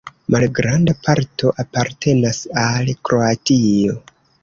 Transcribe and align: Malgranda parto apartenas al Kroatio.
Malgranda 0.35 0.95
parto 1.09 1.53
apartenas 1.65 2.43
al 2.65 2.93
Kroatio. 3.11 4.01